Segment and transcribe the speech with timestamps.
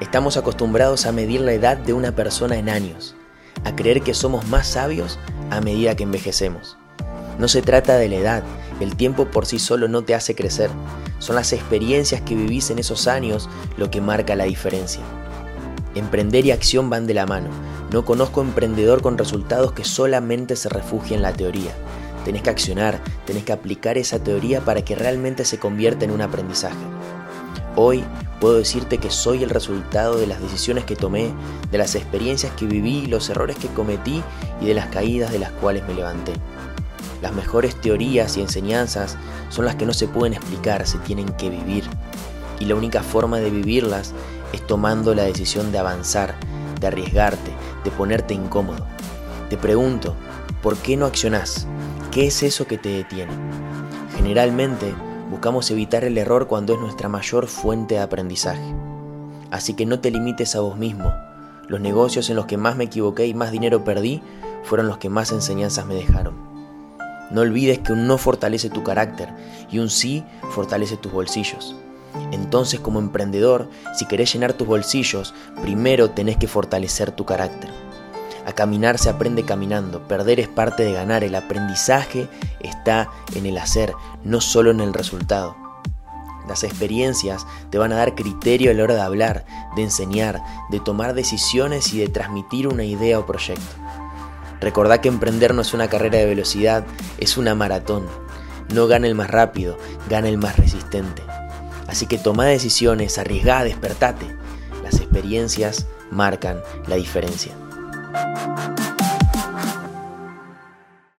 [0.00, 3.16] Estamos acostumbrados a medir la edad de una persona en años,
[3.64, 5.18] a creer que somos más sabios
[5.50, 6.76] a medida que envejecemos.
[7.40, 8.44] No se trata de la edad,
[8.78, 10.70] el tiempo por sí solo no te hace crecer,
[11.18, 15.02] son las experiencias que vivís en esos años lo que marca la diferencia.
[15.96, 17.48] Emprender y acción van de la mano.
[17.90, 21.72] No conozco emprendedor con resultados que solamente se refugie en la teoría.
[22.24, 26.20] Tenés que accionar, tenés que aplicar esa teoría para que realmente se convierta en un
[26.20, 26.76] aprendizaje.
[27.80, 28.02] Hoy
[28.40, 31.32] puedo decirte que soy el resultado de las decisiones que tomé,
[31.70, 34.20] de las experiencias que viví, los errores que cometí
[34.60, 36.32] y de las caídas de las cuales me levanté.
[37.22, 39.16] Las mejores teorías y enseñanzas
[39.48, 41.84] son las que no se pueden explicar, se tienen que vivir.
[42.58, 44.12] Y la única forma de vivirlas
[44.52, 46.34] es tomando la decisión de avanzar,
[46.80, 47.52] de arriesgarte,
[47.84, 48.84] de ponerte incómodo.
[49.50, 50.16] Te pregunto,
[50.64, 51.68] ¿por qué no accionás?
[52.10, 53.34] ¿Qué es eso que te detiene?
[54.16, 54.96] Generalmente
[55.30, 58.74] buscamos evitar el error cuando es nuestra mayor fuente de aprendizaje.
[59.50, 61.12] Así que no te limites a vos mismo.
[61.68, 64.22] Los negocios en los que más me equivoqué y más dinero perdí
[64.64, 66.34] fueron los que más enseñanzas me dejaron.
[67.30, 69.28] No olvides que un no fortalece tu carácter
[69.70, 71.76] y un sí fortalece tus bolsillos.
[72.32, 77.70] Entonces como emprendedor, si querés llenar tus bolsillos, primero tenés que fortalecer tu carácter.
[78.48, 83.58] A caminar se aprende caminando, perder es parte de ganar, el aprendizaje está en el
[83.58, 83.92] hacer,
[84.24, 85.54] no solo en el resultado.
[86.48, 89.44] Las experiencias te van a dar criterio a la hora de hablar,
[89.76, 93.76] de enseñar, de tomar decisiones y de transmitir una idea o proyecto.
[94.62, 96.86] Recordá que emprender no es una carrera de velocidad,
[97.18, 98.06] es una maratón.
[98.72, 99.76] No gana el más rápido,
[100.08, 101.22] gana el más resistente.
[101.86, 104.24] Así que toma decisiones, arriesgá, despertate.
[104.82, 107.52] Las experiencias marcan la diferencia.
[108.18, 109.77] フフフフ。